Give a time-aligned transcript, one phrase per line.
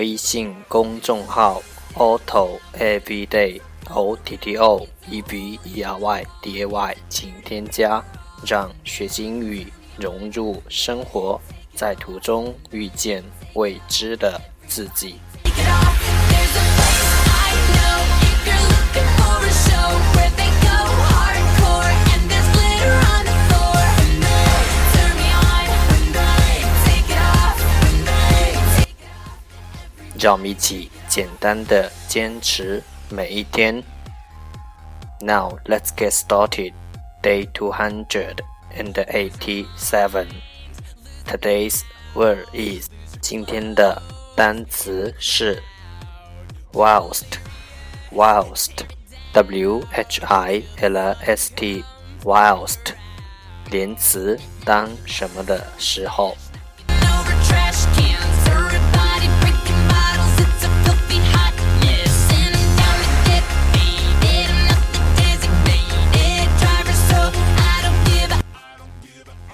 [0.00, 1.60] 微信公众号
[1.94, 6.96] auto every day o t t o e v e r y d a y
[7.10, 8.02] 请添加，
[8.46, 11.38] 让学习英语融入生活，
[11.74, 15.16] 在途中遇见未知的自己。
[30.19, 33.83] 让我们一起简单的坚持每一天。
[35.19, 36.73] Now let's get started.
[37.21, 38.41] Day two hundred
[38.77, 40.27] and eighty-seven.
[41.25, 41.81] Today's
[42.13, 42.87] word is
[43.19, 44.01] 今天的
[44.35, 45.61] 单词是
[46.71, 47.39] whilst
[48.11, 48.85] whilst
[49.33, 51.83] w h i l s t
[52.23, 52.93] whilst
[53.71, 56.37] 连词当什么的时候。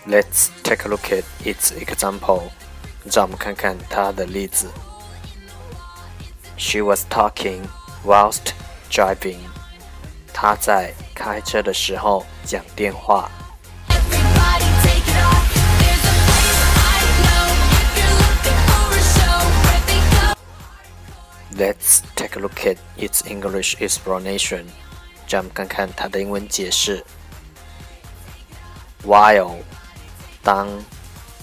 [0.07, 2.51] Let's take a look at its example.
[3.05, 4.69] 让我们看看它的例子。
[6.57, 7.61] She was talking
[8.05, 8.53] whilst
[8.89, 9.39] driving.
[10.33, 13.29] 她在开车的时候讲电话。
[21.55, 24.65] Let's take a look at its English explanation.
[25.27, 27.05] 让我们看看它的英文解释。
[29.05, 29.57] While
[30.45, 30.67] 当